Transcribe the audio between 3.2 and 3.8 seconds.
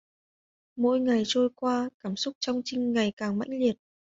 mãnh liệt